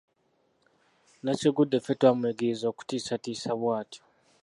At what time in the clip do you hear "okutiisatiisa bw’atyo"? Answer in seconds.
2.71-4.01